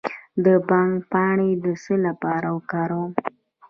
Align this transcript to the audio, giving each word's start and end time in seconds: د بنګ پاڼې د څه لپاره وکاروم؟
د 0.43 0.45
بنګ 0.69 0.91
پاڼې 1.11 1.49
د 1.63 1.65
څه 1.83 1.93
لپاره 2.05 2.47
وکاروم؟ 2.57 3.11